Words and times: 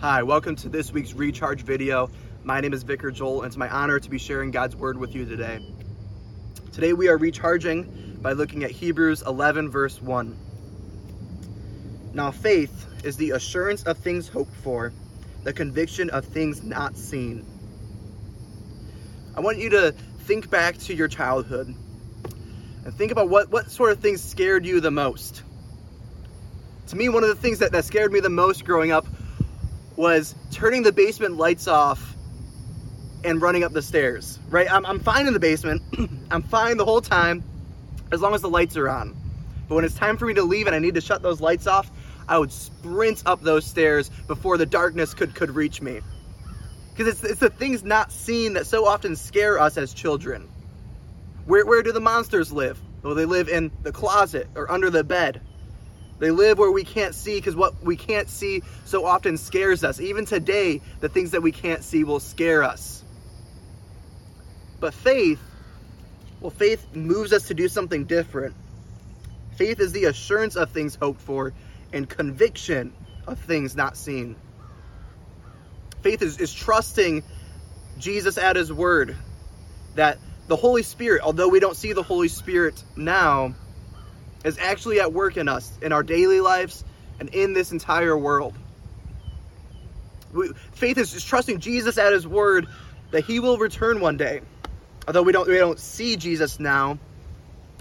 Hi, 0.00 0.22
welcome 0.22 0.56
to 0.56 0.70
this 0.70 0.90
week's 0.92 1.12
Recharge 1.12 1.60
video. 1.60 2.08
My 2.42 2.62
name 2.62 2.72
is 2.72 2.84
Vicar 2.84 3.10
Joel, 3.10 3.42
and 3.42 3.48
it's 3.48 3.58
my 3.58 3.68
honor 3.68 4.00
to 4.00 4.08
be 4.08 4.16
sharing 4.16 4.50
God's 4.50 4.74
Word 4.74 4.96
with 4.96 5.14
you 5.14 5.26
today. 5.26 5.62
Today 6.72 6.94
we 6.94 7.08
are 7.08 7.18
recharging 7.18 8.16
by 8.22 8.32
looking 8.32 8.64
at 8.64 8.70
Hebrews 8.70 9.20
11, 9.26 9.68
verse 9.68 10.00
1. 10.00 10.38
Now, 12.14 12.30
faith 12.30 12.86
is 13.04 13.18
the 13.18 13.32
assurance 13.32 13.82
of 13.82 13.98
things 13.98 14.26
hoped 14.26 14.54
for, 14.54 14.90
the 15.42 15.52
conviction 15.52 16.08
of 16.08 16.24
things 16.24 16.62
not 16.62 16.96
seen. 16.96 17.44
I 19.36 19.40
want 19.40 19.58
you 19.58 19.68
to 19.68 19.92
think 20.20 20.48
back 20.48 20.78
to 20.78 20.94
your 20.94 21.08
childhood 21.08 21.74
and 22.86 22.94
think 22.94 23.12
about 23.12 23.28
what, 23.28 23.50
what 23.50 23.70
sort 23.70 23.92
of 23.92 24.00
things 24.00 24.22
scared 24.22 24.64
you 24.64 24.80
the 24.80 24.90
most. 24.90 25.42
To 26.86 26.96
me, 26.96 27.10
one 27.10 27.22
of 27.22 27.28
the 27.28 27.36
things 27.36 27.58
that, 27.58 27.72
that 27.72 27.84
scared 27.84 28.14
me 28.14 28.20
the 28.20 28.30
most 28.30 28.64
growing 28.64 28.92
up 28.92 29.04
was 30.00 30.34
turning 30.50 30.82
the 30.82 30.92
basement 30.92 31.36
lights 31.36 31.68
off 31.68 32.16
and 33.22 33.42
running 33.42 33.64
up 33.64 33.72
the 33.72 33.82
stairs, 33.82 34.38
right? 34.48 34.66
I'm, 34.72 34.86
I'm 34.86 34.98
fine 34.98 35.26
in 35.26 35.34
the 35.34 35.38
basement. 35.38 35.82
I'm 36.30 36.42
fine 36.42 36.78
the 36.78 36.86
whole 36.86 37.02
time 37.02 37.44
as 38.10 38.22
long 38.22 38.34
as 38.34 38.40
the 38.40 38.48
lights 38.48 38.78
are 38.78 38.88
on. 38.88 39.14
But 39.68 39.74
when 39.74 39.84
it's 39.84 39.94
time 39.94 40.16
for 40.16 40.24
me 40.24 40.32
to 40.34 40.42
leave 40.42 40.66
and 40.66 40.74
I 40.74 40.78
need 40.78 40.94
to 40.94 41.02
shut 41.02 41.20
those 41.20 41.42
lights 41.42 41.66
off, 41.66 41.90
I 42.26 42.38
would 42.38 42.50
sprint 42.50 43.24
up 43.26 43.42
those 43.42 43.66
stairs 43.66 44.08
before 44.26 44.56
the 44.56 44.64
darkness 44.64 45.12
could, 45.12 45.34
could 45.34 45.50
reach 45.50 45.82
me. 45.82 46.00
Because 46.96 47.22
it's, 47.22 47.32
it's 47.32 47.40
the 47.40 47.50
things 47.50 47.84
not 47.84 48.10
seen 48.10 48.54
that 48.54 48.66
so 48.66 48.86
often 48.86 49.16
scare 49.16 49.58
us 49.58 49.76
as 49.76 49.92
children. 49.92 50.48
Where, 51.44 51.66
where 51.66 51.82
do 51.82 51.92
the 51.92 52.00
monsters 52.00 52.50
live? 52.50 52.80
Well, 53.02 53.14
they 53.14 53.26
live 53.26 53.50
in 53.50 53.70
the 53.82 53.92
closet 53.92 54.48
or 54.54 54.72
under 54.72 54.88
the 54.88 55.04
bed. 55.04 55.42
They 56.20 56.30
live 56.30 56.58
where 56.58 56.70
we 56.70 56.84
can't 56.84 57.14
see 57.14 57.36
because 57.36 57.56
what 57.56 57.82
we 57.82 57.96
can't 57.96 58.28
see 58.28 58.62
so 58.84 59.06
often 59.06 59.38
scares 59.38 59.82
us. 59.82 60.00
Even 60.00 60.26
today, 60.26 60.82
the 61.00 61.08
things 61.08 61.30
that 61.30 61.42
we 61.42 61.50
can't 61.50 61.82
see 61.82 62.04
will 62.04 62.20
scare 62.20 62.62
us. 62.62 63.02
But 64.80 64.92
faith, 64.92 65.40
well, 66.40 66.50
faith 66.50 66.94
moves 66.94 67.32
us 67.32 67.48
to 67.48 67.54
do 67.54 67.68
something 67.68 68.04
different. 68.04 68.54
Faith 69.56 69.80
is 69.80 69.92
the 69.92 70.04
assurance 70.04 70.56
of 70.56 70.70
things 70.70 70.94
hoped 70.94 71.22
for 71.22 71.54
and 71.92 72.08
conviction 72.08 72.92
of 73.26 73.38
things 73.38 73.74
not 73.74 73.96
seen. 73.96 74.36
Faith 76.02 76.20
is, 76.20 76.38
is 76.38 76.52
trusting 76.52 77.22
Jesus 77.98 78.36
at 78.36 78.56
his 78.56 78.70
word 78.72 79.16
that 79.94 80.18
the 80.48 80.56
Holy 80.56 80.82
Spirit, 80.82 81.22
although 81.22 81.48
we 81.48 81.60
don't 81.60 81.76
see 81.76 81.92
the 81.92 82.02
Holy 82.02 82.28
Spirit 82.28 82.82
now, 82.96 83.54
is 84.44 84.58
actually 84.58 85.00
at 85.00 85.12
work 85.12 85.36
in 85.36 85.48
us, 85.48 85.70
in 85.82 85.92
our 85.92 86.02
daily 86.02 86.40
lives, 86.40 86.84
and 87.18 87.28
in 87.30 87.52
this 87.52 87.72
entire 87.72 88.16
world. 88.16 88.54
We, 90.32 90.52
faith 90.72 90.98
is 90.98 91.12
just 91.12 91.26
trusting 91.26 91.60
Jesus 91.60 91.98
at 91.98 92.12
his 92.12 92.26
word 92.26 92.66
that 93.10 93.24
he 93.24 93.40
will 93.40 93.58
return 93.58 94.00
one 94.00 94.16
day. 94.16 94.40
Although 95.06 95.22
we 95.22 95.32
don't 95.32 95.48
we 95.48 95.56
don't 95.56 95.78
see 95.78 96.16
Jesus 96.16 96.60
now, 96.60 96.98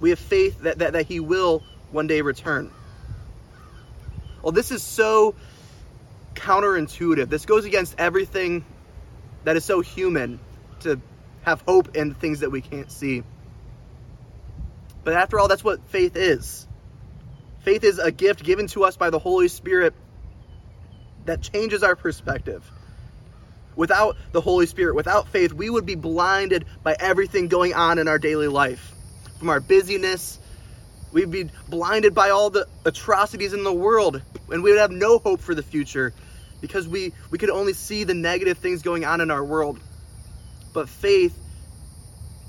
we 0.00 0.10
have 0.10 0.18
faith 0.18 0.62
that, 0.62 0.78
that, 0.78 0.92
that 0.92 1.06
he 1.06 1.20
will 1.20 1.62
one 1.90 2.06
day 2.06 2.20
return. 2.20 2.70
Well, 4.42 4.52
this 4.52 4.70
is 4.70 4.82
so 4.82 5.34
counterintuitive. 6.34 7.30
This 7.30 7.46
goes 7.46 7.64
against 7.64 7.94
everything 7.98 8.64
that 9.44 9.56
is 9.56 9.64
so 9.64 9.80
human 9.80 10.38
to 10.80 11.00
have 11.42 11.62
hope 11.62 11.96
in 11.96 12.14
things 12.14 12.40
that 12.40 12.50
we 12.50 12.60
can't 12.60 12.90
see. 12.90 13.22
But 15.04 15.14
after 15.14 15.38
all, 15.38 15.48
that's 15.48 15.62
what 15.62 15.84
faith 15.88 16.16
is. 16.16 16.66
Faith 17.62 17.84
is 17.84 17.98
a 17.98 18.10
gift 18.10 18.42
given 18.42 18.66
to 18.68 18.84
us 18.84 18.96
by 18.96 19.10
the 19.10 19.18
Holy 19.18 19.48
Spirit 19.48 19.94
that 21.26 21.42
changes 21.42 21.82
our 21.82 21.96
perspective. 21.96 22.70
Without 23.76 24.16
the 24.32 24.40
Holy 24.40 24.66
Spirit, 24.66 24.94
without 24.94 25.28
faith, 25.28 25.52
we 25.52 25.68
would 25.68 25.86
be 25.86 25.94
blinded 25.94 26.64
by 26.82 26.96
everything 26.98 27.48
going 27.48 27.74
on 27.74 27.98
in 27.98 28.08
our 28.08 28.18
daily 28.18 28.48
life. 28.48 28.92
From 29.38 29.48
our 29.50 29.60
busyness, 29.60 30.38
we'd 31.12 31.30
be 31.30 31.50
blinded 31.68 32.14
by 32.14 32.30
all 32.30 32.50
the 32.50 32.66
atrocities 32.84 33.52
in 33.52 33.64
the 33.64 33.72
world, 33.72 34.22
and 34.50 34.62
we 34.62 34.70
would 34.70 34.80
have 34.80 34.90
no 34.90 35.18
hope 35.18 35.40
for 35.40 35.54
the 35.54 35.62
future 35.62 36.12
because 36.60 36.86
we, 36.86 37.12
we 37.30 37.38
could 37.38 37.50
only 37.50 37.72
see 37.72 38.04
the 38.04 38.14
negative 38.14 38.58
things 38.58 38.82
going 38.82 39.04
on 39.04 39.20
in 39.20 39.30
our 39.30 39.44
world. 39.44 39.80
But 40.72 40.88
faith 40.88 41.36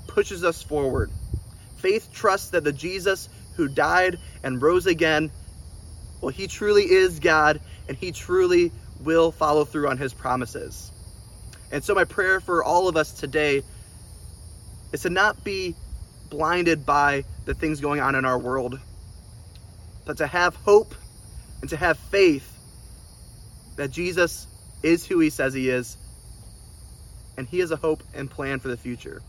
pushes 0.06 0.44
us 0.44 0.62
forward. 0.62 1.10
Faith 1.76 2.08
trusts 2.12 2.50
that 2.50 2.64
the 2.64 2.72
Jesus 2.72 3.28
who 3.56 3.68
died 3.68 4.18
and 4.42 4.60
rose 4.60 4.86
again, 4.86 5.30
well, 6.20 6.30
he 6.30 6.46
truly 6.46 6.84
is 6.84 7.20
God 7.20 7.60
and 7.88 7.96
he 7.96 8.12
truly 8.12 8.72
will 9.00 9.30
follow 9.30 9.64
through 9.64 9.88
on 9.88 9.98
his 9.98 10.14
promises. 10.14 10.90
And 11.70 11.82
so, 11.82 11.94
my 11.94 12.04
prayer 12.04 12.40
for 12.40 12.62
all 12.62 12.88
of 12.88 12.96
us 12.96 13.12
today 13.12 13.62
is 14.92 15.02
to 15.02 15.10
not 15.10 15.42
be 15.44 15.74
blinded 16.30 16.86
by 16.86 17.24
the 17.44 17.54
things 17.54 17.80
going 17.80 18.00
on 18.00 18.14
in 18.14 18.24
our 18.24 18.38
world, 18.38 18.78
but 20.04 20.16
to 20.18 20.26
have 20.26 20.54
hope 20.56 20.94
and 21.60 21.70
to 21.70 21.76
have 21.76 21.98
faith 21.98 22.52
that 23.76 23.90
Jesus 23.90 24.46
is 24.82 25.04
who 25.06 25.18
he 25.18 25.30
says 25.30 25.54
he 25.54 25.68
is, 25.68 25.96
and 27.36 27.46
he 27.46 27.58
has 27.58 27.70
a 27.70 27.76
hope 27.76 28.02
and 28.14 28.30
plan 28.30 28.58
for 28.58 28.68
the 28.68 28.76
future. 28.76 29.22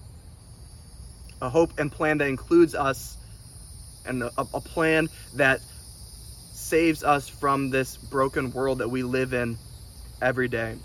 A 1.42 1.50
hope 1.50 1.80
and 1.80 1.92
plan 1.92 2.18
that 2.20 2.28
includes 2.28 2.74
us, 2.76 3.18
and 4.06 4.24
a, 4.24 4.32
a 4.38 4.62
plan 4.62 5.10
that 5.36 5.62
saves 6.54 7.04
us 7.04 7.30
from 7.30 7.70
this 7.70 7.96
broken 7.96 8.52
world 8.52 8.80
that 8.80 8.90
we 8.90 9.04
live 9.04 9.34
in 9.34 9.58
every 10.22 10.48
day. 10.48 10.76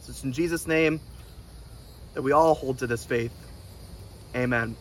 So 0.00 0.10
it's 0.10 0.24
in 0.24 0.32
Jesus' 0.32 0.66
name 0.66 1.00
that 2.14 2.22
we 2.22 2.32
all 2.32 2.54
hold 2.54 2.78
to 2.78 2.86
this 2.86 3.04
faith. 3.04 3.32
Amen. 4.34 4.76